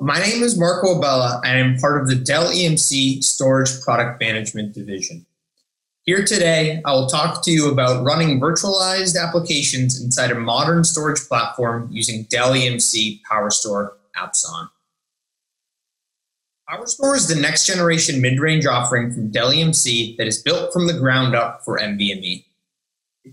[0.00, 4.72] my name is Marco Abela, and I'm part of the Dell EMC Storage Product Management
[4.72, 5.26] Division.
[6.04, 11.20] Here today, I will talk to you about running virtualized applications inside a modern storage
[11.28, 14.70] platform using Dell EMC PowerStore AppsOn.
[16.70, 20.98] PowerStore is the next generation mid-range offering from Dell EMC that is built from the
[20.98, 22.44] ground up for NVMe.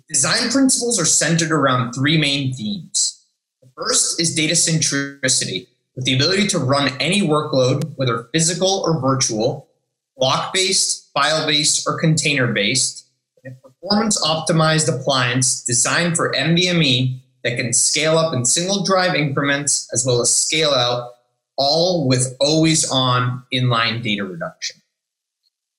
[0.09, 3.25] Design principles are centered around three main themes.
[3.61, 9.01] The first is data centricity, with the ability to run any workload, whether physical or
[9.01, 9.67] virtual,
[10.15, 13.07] block based, file based, or container based,
[13.45, 19.89] a performance optimized appliance designed for NVMe that can scale up in single drive increments
[19.91, 21.13] as well as scale out,
[21.57, 24.79] all with always on inline data reduction.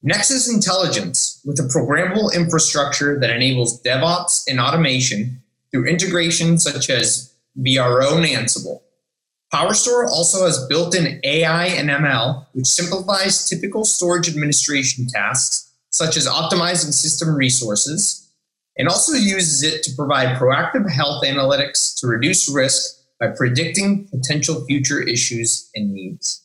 [0.03, 6.91] Next is intelligence with a programmable infrastructure that enables DevOps and automation through integration such
[6.91, 8.81] as VRO and Ansible.
[9.53, 16.27] PowerStore also has built-in AI and ML, which simplifies typical storage administration tasks, such as
[16.27, 18.31] optimizing system resources,
[18.77, 24.65] and also uses it to provide proactive health analytics to reduce risk by predicting potential
[24.67, 26.45] future issues and needs.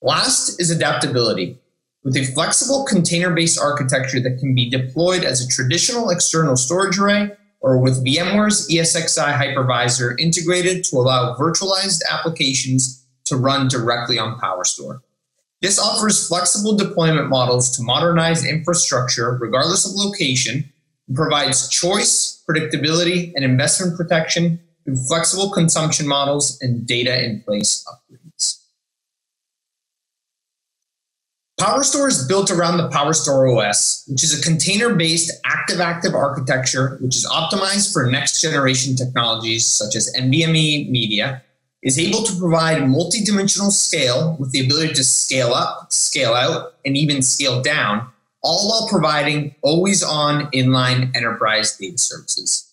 [0.00, 1.58] Last is adaptability
[2.04, 7.32] with a flexible container-based architecture that can be deployed as a traditional external storage array
[7.62, 15.00] or with VMware's ESXi hypervisor integrated to allow virtualized applications to run directly on PowerStore.
[15.60, 20.70] This offers flexible deployment models to modernize infrastructure regardless of location
[21.06, 27.86] and provides choice, predictability, and investment protection through flexible consumption models and data in place
[27.88, 28.21] upgrades.
[31.62, 36.98] PowerStore is built around the PowerStore OS, which is a container based active active architecture
[37.00, 41.40] which is optimized for next generation technologies such as NVMe media,
[41.84, 46.96] is able to provide multidimensional scale with the ability to scale up, scale out, and
[46.96, 48.08] even scale down,
[48.42, 52.72] all while providing always on inline enterprise data services.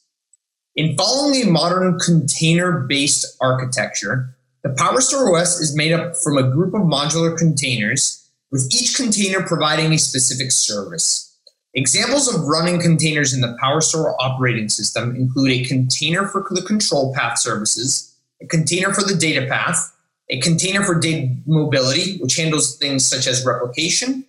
[0.75, 6.49] In following a modern container based architecture, the PowerStore OS is made up from a
[6.49, 8.18] group of modular containers
[8.51, 11.37] with each container providing a specific service.
[11.75, 17.13] Examples of running containers in the PowerStore operating system include a container for the control
[17.13, 19.95] path services, a container for the data path,
[20.29, 24.25] a container for data mobility, which handles things such as replication,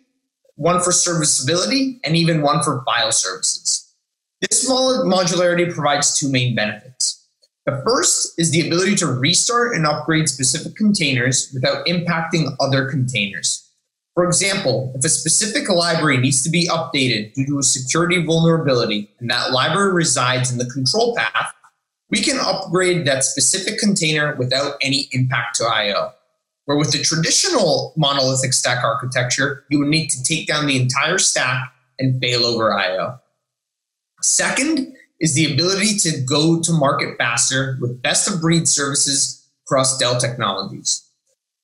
[0.57, 3.95] one for serviceability, and even one for file services.
[4.43, 7.27] This modularity provides two main benefits.
[7.65, 13.70] The first is the ability to restart and upgrade specific containers without impacting other containers.
[14.15, 19.11] For example, if a specific library needs to be updated due to a security vulnerability
[19.21, 21.55] and that library resides in the control path,
[22.11, 26.13] we can upgrade that specific container without any impact to I/O.
[26.65, 31.19] Where with the traditional monolithic stack architecture, you would need to take down the entire
[31.19, 33.19] stack and fail over I/O.
[34.23, 39.97] Second is the ability to go to market faster with best of breed services across
[39.99, 41.03] Dell technologies.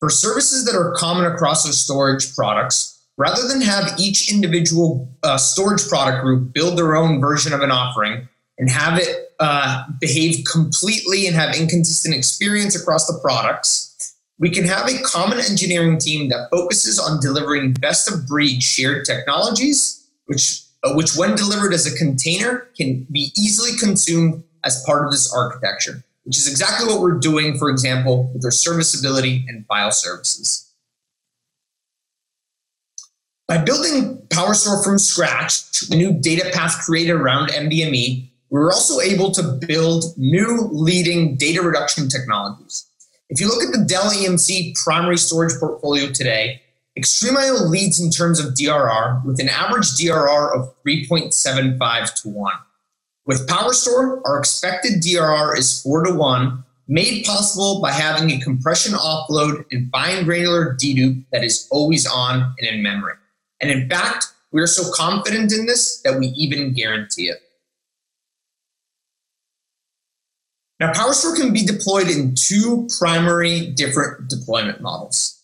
[0.01, 5.39] For services that are common across our storage products, rather than have each individual uh,
[5.39, 10.45] storage product group build their own version of an offering and have it uh, behave
[10.51, 16.29] completely and have inconsistent experience across the products, we can have a common engineering team
[16.29, 21.87] that focuses on delivering best of breed shared technologies, which, uh, which when delivered as
[21.87, 27.01] a container can be easily consumed as part of this architecture which is exactly what
[27.01, 30.73] we're doing, for example, with our serviceability and file services.
[33.47, 38.99] By building PowerStore from scratch, a new data path created around NVMe, we are also
[38.99, 42.87] able to build new leading data reduction technologies.
[43.29, 46.61] If you look at the Dell EMC primary storage portfolio today,
[46.99, 52.53] XtremIO leads in terms of DRR with an average DRR of 3.75 to 1.
[53.27, 58.93] With PowerStore, our expected DRR is 4 to 1, made possible by having a compression
[58.93, 63.15] offload and fine granular dedupe that is always on and in memory.
[63.61, 67.43] And in fact, we are so confident in this that we even guarantee it.
[70.79, 75.43] Now, PowerStore can be deployed in two primary different deployment models.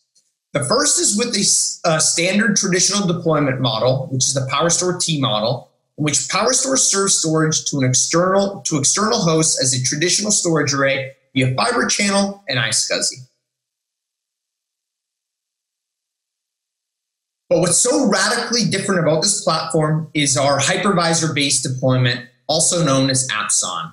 [0.53, 5.19] The first is with a, a standard traditional deployment model, which is the PowerStore T
[5.19, 10.33] model, in which PowerStore serves storage to an external to external hosts as a traditional
[10.33, 13.27] storage array via Fiber Channel and iSCSI.
[17.49, 23.29] But what's so radically different about this platform is our hypervisor-based deployment, also known as
[23.29, 23.93] AppsOn.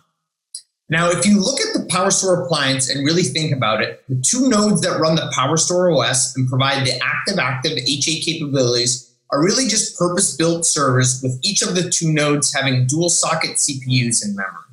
[0.87, 4.47] Now, if you look at the PowerStore appliance and really think about it, the two
[4.47, 9.97] nodes that run the PowerStore OS and provide the active-active HA capabilities are really just
[9.97, 14.63] purpose-built servers with each of the two nodes having dual socket CPUs in memory.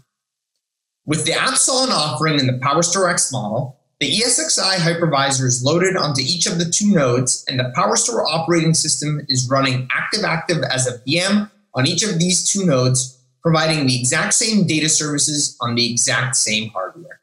[1.05, 6.20] With the AppsON offering and the PowerStore X model, the ESXi hypervisor is loaded onto
[6.20, 10.99] each of the two nodes and the PowerStore operating system is running active-active as a
[11.00, 15.91] VM on each of these two nodes providing the exact same data services on the
[15.91, 17.20] exact same hardware.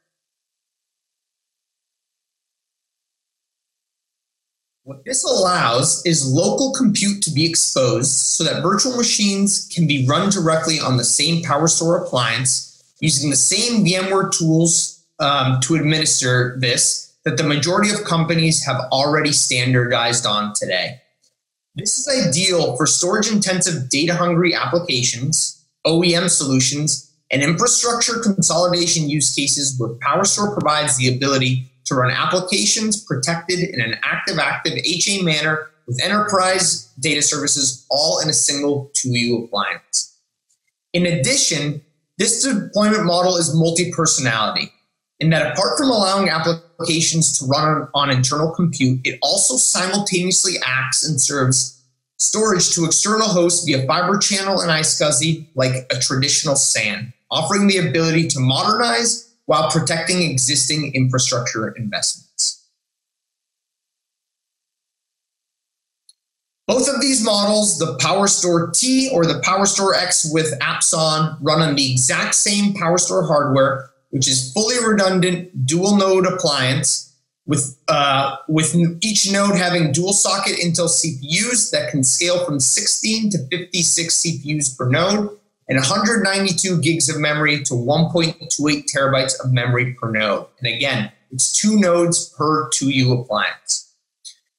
[4.86, 10.06] What this allows is local compute to be exposed so that virtual machines can be
[10.06, 16.58] run directly on the same PowerStore appliance using the same VMware tools um, to administer
[16.60, 21.00] this that the majority of companies have already standardized on today.
[21.76, 29.34] This is ideal for storage intensive data hungry applications OEM solutions, and infrastructure consolidation use
[29.34, 35.70] cases where PowerStore provides the ability to run applications protected in an active-active HA manner
[35.88, 40.18] with enterprise data services all in a single 2U appliance.
[40.94, 41.82] In addition,
[42.18, 44.72] this deployment model is multi-personality
[45.20, 50.56] in that apart from allowing applications to run on, on internal compute, it also simultaneously
[50.66, 51.82] acts and serves
[52.20, 57.78] storage to external hosts via fiber channel and iSCSI like a traditional SAN, offering the
[57.78, 62.64] ability to modernize while protecting existing infrastructure investments.
[66.66, 71.76] Both of these models, the PowerStore T or the PowerStore X with AppsON, run on
[71.76, 77.14] the exact same PowerStore hardware, which is fully redundant dual node appliance
[77.46, 83.32] with uh, with each node having dual socket Intel CPUs that can scale from 16
[83.32, 85.38] to 56 CPUs per node
[85.74, 90.46] and 192 gigs of memory to 1.28 terabytes of memory per node.
[90.60, 93.92] And again, it's two nodes per 2U appliance.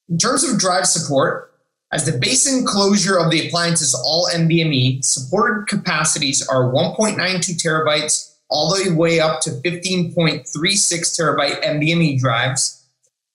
[0.09, 1.53] In terms of drive support,
[1.93, 8.35] as the base enclosure of the appliance is all NVMe, supported capacities are 1.92 terabytes
[8.49, 12.85] all the way up to 15.36 terabyte NVMe drives.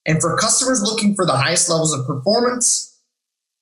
[0.04, 3.00] And for customers looking for the highest levels of performance,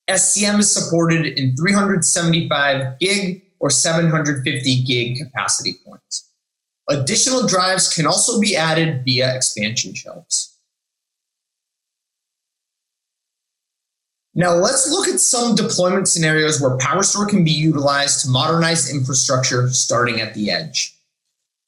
[0.09, 6.31] SCM is supported in 375 gig or 750 gig capacity points.
[6.89, 10.57] Additional drives can also be added via expansion shelves.
[14.33, 19.69] Now let's look at some deployment scenarios where PowerStore can be utilized to modernize infrastructure
[19.69, 20.95] starting at the edge.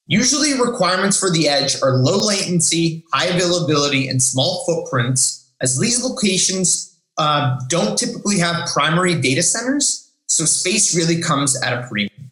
[0.08, 6.04] Usually requirements for the edge are low latency, high availability, and small footprints, as these
[6.04, 12.32] locations uh, don't typically have primary data centers, so space really comes at a premium.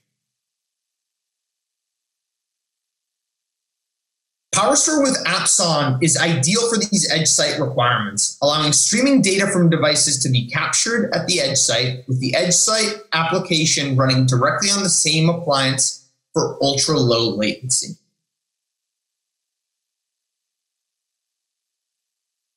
[4.56, 10.18] PowerStore with AppsON is ideal for these edge site requirements, allowing streaming data from devices
[10.19, 14.84] to be captured at the edge site with the edge site application running directly on
[14.84, 17.96] the same appliance for ultra low latency.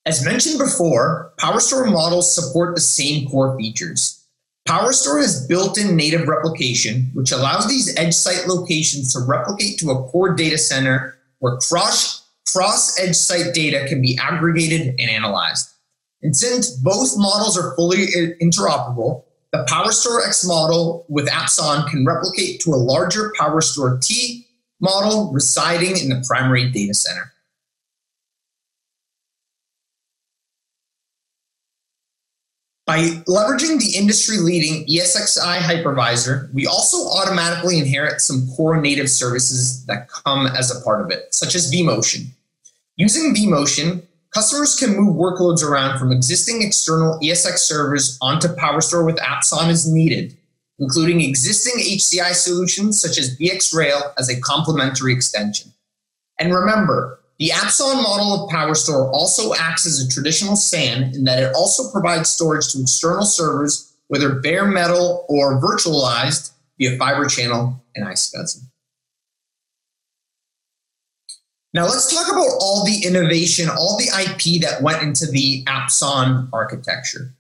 [0.07, 4.22] As mentioned before, PowerStore models support the same core features.
[4.69, 10.05] PowerStore has built-in native replication, which allows these edge site locations to replicate to a
[10.09, 15.69] core data center where cross, cross edge site data can be aggregated and analyzed.
[16.23, 18.07] And since both models are fully
[18.41, 24.47] interoperable, the PowerStore X model with AppsON can replicate to a larger PowerStore T
[24.81, 27.32] model residing in the primary data center.
[32.93, 40.11] By leveraging the industry-leading ESXi hypervisor, we also automatically inherit some core native services that
[40.11, 42.27] come as a part of it, such as vMotion.
[42.97, 44.03] Using vMotion,
[44.35, 49.71] Customers can move workloads around from existing external ESX servers onto PowerStore with apps on
[49.71, 50.37] as needed,
[50.79, 55.73] including existing HCI solutions such as VxRail as a complementary extension.
[56.39, 61.43] And remember, the AppsON model of PowerStore also acts as a traditional SAN in that
[61.43, 67.85] it also provides storage to external servers, whether bare metal or virtualized via fiber channel
[67.97, 68.61] and iSCSI.
[71.75, 76.49] Now let's talk about all the innovation, all the IP that went into the AppsON
[76.53, 77.35] architecture.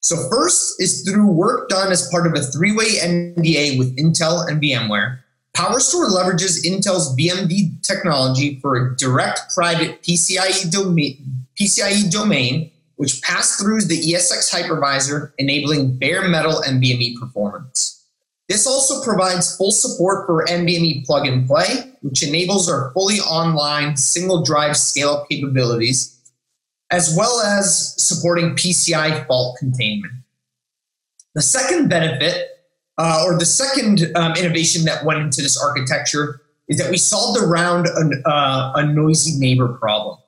[0.00, 4.58] So first is through work done as part of a three-way NDA with Intel and
[4.58, 5.18] VMware.
[5.56, 13.60] PowerStore leverages Intel's VMD technology for a direct private PCIe domain, PCIe domain which pass
[13.60, 18.06] throughs the ESX hypervisor, enabling bare metal NVMe performance.
[18.48, 23.96] This also provides full support for NVMe plug and play which enables our fully online
[23.96, 26.20] single drive scale up capabilities,
[26.90, 30.12] as well as supporting PCI fault containment.
[31.34, 32.61] The second benefit,
[33.02, 37.42] uh, or the second um, innovation that went into this architecture, is that we solved
[37.42, 40.18] around a, uh, a noisy neighbor problem.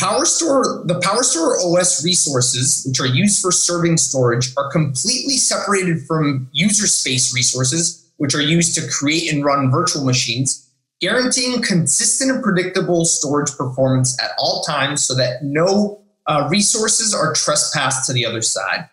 [0.00, 6.48] PowerStore, the PowerStore OS resources, which are used for serving storage, are completely separated from
[6.52, 10.70] user space resources, which are used to create and run virtual machines,
[11.02, 17.34] guaranteeing consistent and predictable storage performance at all times so that no uh, resources are
[17.34, 18.88] trespassed to the other side.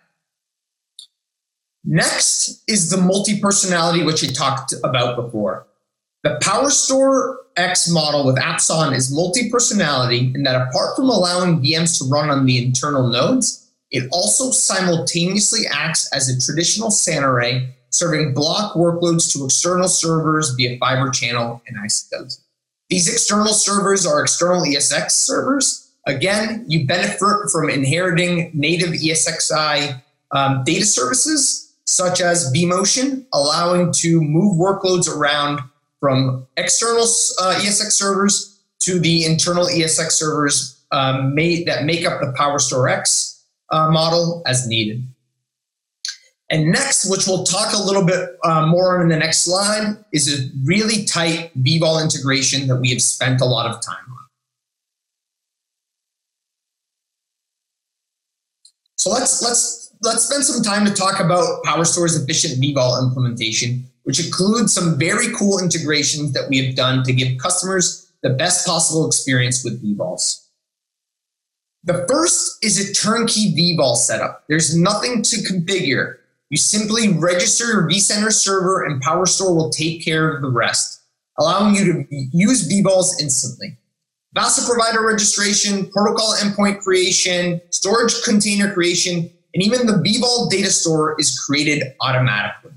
[1.85, 5.67] Next is the multi personality, which we talked about before.
[6.23, 11.99] The PowerStore X model with AppsON is multi personality in that apart from allowing VMs
[11.99, 17.69] to run on the internal nodes, it also simultaneously acts as a traditional SAN array,
[17.91, 22.41] serving block workloads to external servers via fiber channel and iSCSI.
[22.89, 25.91] These external servers are external ESX servers.
[26.07, 27.19] Again, you benefit
[27.51, 30.01] from inheriting native ESXi
[30.31, 35.59] um, data services such as vMotion, allowing to move workloads around
[35.99, 42.21] from external uh, ESX servers to the internal ESX servers um, made, that make up
[42.21, 45.03] the PowerStore X uh, model as needed.
[46.49, 49.97] And next, which we'll talk a little bit uh, more on in the next slide,
[50.11, 54.17] is a really tight vVol integration that we have spent a lot of time on.
[58.97, 64.23] So let's let's let's spend some time to talk about PowerStore's efficient vVol implementation which
[64.23, 69.05] includes some very cool integrations that we have done to give customers the best possible
[69.05, 70.45] experience with vVols.
[71.83, 74.43] The first is a turnkey vVol setup.
[74.47, 76.17] There's nothing to configure.
[76.49, 81.01] You simply register your vCenter server and PowerStore will take care of the rest,
[81.39, 83.77] allowing you to use vVols instantly.
[84.33, 91.15] VASA provider registration, protocol endpoint creation, storage container creation, and even the vVol data store
[91.17, 92.73] is created automatically.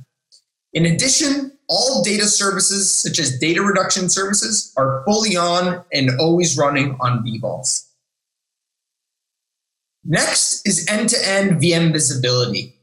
[0.72, 6.56] In addition, all data services, such as data reduction services, are fully on and always
[6.56, 7.88] running on vVols.
[10.04, 12.76] Next is end-to-end VM visibility,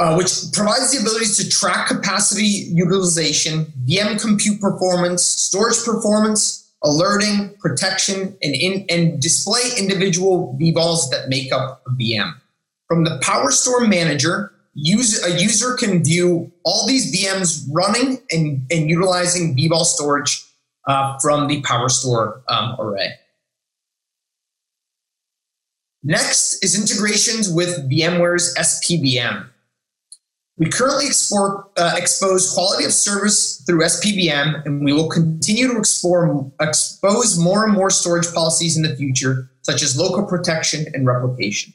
[0.00, 7.54] uh, which provides the ability to track capacity utilization, VM compute performance, storage performance, alerting,
[7.58, 12.34] protection, and, in, and display individual vVols that make up a VM.
[12.88, 18.88] From the PowerStore Manager, use, a user can view all these VMs running and, and
[18.88, 20.44] utilizing vVol storage
[20.86, 23.10] uh, from the PowerStore um, array.
[26.02, 29.48] Next is integrations with VMware's SPBM.
[30.58, 35.78] We currently explore, uh, expose quality of service through SPBM, and we will continue to
[35.78, 41.06] explore, expose more and more storage policies in the future, such as local protection and
[41.06, 41.74] replication.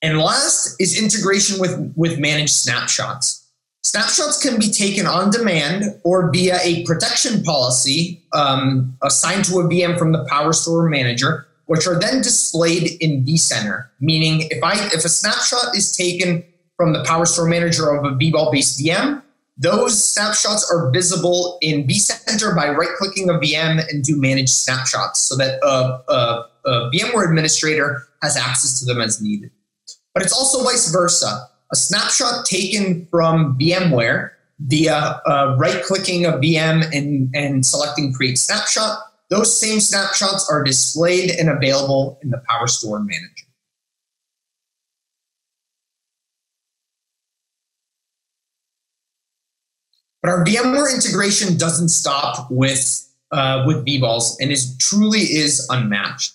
[0.00, 3.44] And last is integration with, with managed snapshots.
[3.82, 9.64] Snapshots can be taken on demand or via a protection policy um, assigned to a
[9.64, 13.86] VM from the PowerStore manager, which are then displayed in vCenter.
[14.00, 16.44] Meaning, if I if a snapshot is taken
[16.76, 19.22] from the PowerStore manager of a vVol based VM,
[19.56, 25.36] those snapshots are visible in vCenter by right-clicking a VM and do manage snapshots, so
[25.36, 29.50] that a, a, a VMware administrator has access to them as needed
[30.18, 31.48] but it's also vice versa.
[31.70, 38.36] A snapshot taken from VMware via uh, right clicking a VM and, and selecting create
[38.36, 38.98] snapshot,
[39.30, 43.46] those same snapshots are displayed and available in the PowerStore manager.
[50.22, 56.34] But our VMware integration doesn't stop with, uh, with vVols and is truly is unmatched.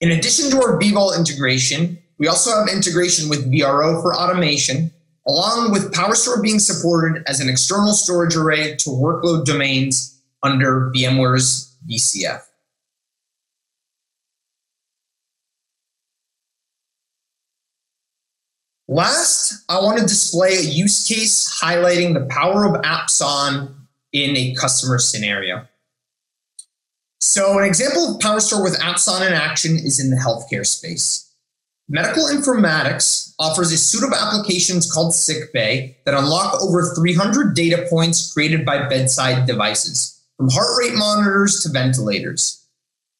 [0.00, 4.90] In addition to our vVol integration, we also have integration with VRO for automation,
[5.26, 11.67] along with PowerStore being supported as an external storage array to workload domains under VMware's
[11.86, 12.42] VCF.
[18.90, 23.74] Last, I want to display a use case highlighting the power of AppsON
[24.14, 25.66] in a customer scenario.
[27.20, 31.30] So an example of PowerStore with AppsON in action is in the healthcare space.
[31.90, 38.32] Medical informatics offers a suite of applications called SickBay that unlock over 300 data points
[38.32, 42.66] created by bedside devices, from heart rate monitors to ventilators.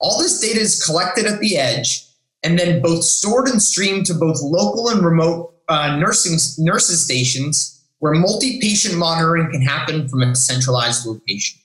[0.00, 2.06] All this data is collected at the edge
[2.42, 7.84] and then both stored and streamed to both local and remote uh, nursing nurses stations
[7.98, 11.58] where multi patient monitoring can happen from a centralized location.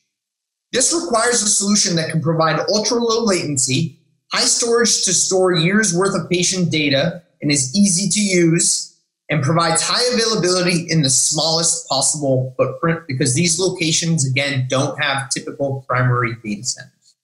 [0.71, 3.99] This requires a solution that can provide ultra low latency,
[4.31, 8.92] high storage to store years worth of patient data, and is easy to use,
[9.29, 15.29] and provides high availability in the smallest possible footprint because these locations, again, don't have
[15.29, 17.15] typical primary data centers.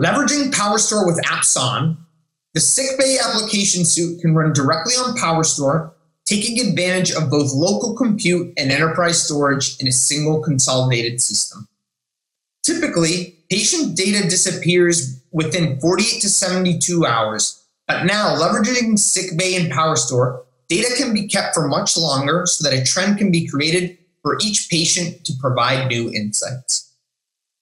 [0.00, 1.96] Leveraging PowerStore with AppsON,
[2.54, 5.92] the SickBay application suite can run directly on PowerStore,
[6.24, 11.68] taking advantage of both local compute and enterprise storage in a single consolidated system.
[12.62, 17.61] Typically, patient data disappears within 48 to 72 hours,
[17.92, 22.76] but now leveraging SickBay and PowerStore, data can be kept for much longer so that
[22.76, 26.94] a trend can be created for each patient to provide new insights.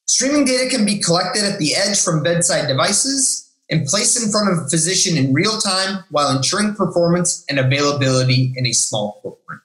[0.07, 4.51] Streaming data can be collected at the edge from bedside devices and placed in front
[4.51, 9.63] of a physician in real time while ensuring performance and availability in a small footprint.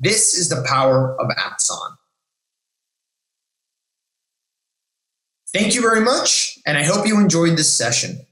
[0.00, 1.96] This is the power of AppsON.
[5.52, 8.26] Thank you very much, and I hope you enjoyed this session.